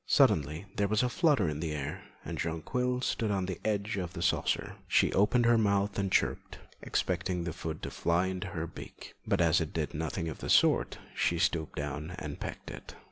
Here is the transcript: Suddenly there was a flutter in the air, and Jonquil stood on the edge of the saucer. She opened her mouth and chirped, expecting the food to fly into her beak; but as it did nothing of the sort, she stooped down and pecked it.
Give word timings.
Suddenly 0.07 0.65
there 0.77 0.87
was 0.87 1.03
a 1.03 1.09
flutter 1.09 1.47
in 1.47 1.59
the 1.59 1.73
air, 1.73 2.01
and 2.25 2.35
Jonquil 2.39 3.01
stood 3.01 3.29
on 3.29 3.45
the 3.45 3.59
edge 3.63 3.97
of 3.97 4.13
the 4.13 4.23
saucer. 4.23 4.77
She 4.87 5.13
opened 5.13 5.45
her 5.45 5.59
mouth 5.59 5.99
and 5.99 6.11
chirped, 6.11 6.57
expecting 6.81 7.43
the 7.43 7.53
food 7.53 7.83
to 7.83 7.91
fly 7.91 8.25
into 8.25 8.47
her 8.47 8.65
beak; 8.65 9.13
but 9.27 9.39
as 9.39 9.61
it 9.61 9.73
did 9.73 9.93
nothing 9.93 10.27
of 10.27 10.39
the 10.39 10.49
sort, 10.49 10.97
she 11.13 11.37
stooped 11.37 11.75
down 11.75 12.15
and 12.17 12.39
pecked 12.39 12.71
it. 12.71 12.95